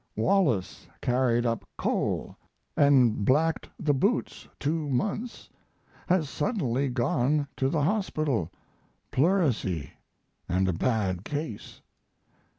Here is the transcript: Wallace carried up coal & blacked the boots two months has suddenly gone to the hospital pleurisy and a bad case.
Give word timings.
Wallace 0.15 0.87
carried 0.99 1.45
up 1.45 1.63
coal 1.77 2.35
& 2.57 2.75
blacked 2.75 3.69
the 3.79 3.93
boots 3.93 4.47
two 4.59 4.89
months 4.89 5.47
has 6.09 6.27
suddenly 6.27 6.89
gone 6.89 7.47
to 7.57 7.69
the 7.69 7.83
hospital 7.83 8.49
pleurisy 9.11 9.91
and 10.49 10.67
a 10.67 10.73
bad 10.73 11.23
case. 11.23 11.81